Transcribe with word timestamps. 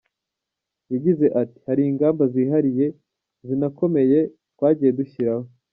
Yagize 0.91 1.25
ati“Hari 1.41 1.81
ingamba 1.91 2.23
zihariye 2.33 2.87
zinakomeye 3.47 4.19
twagiye 4.53 4.91
dushyiraho. 4.99 5.45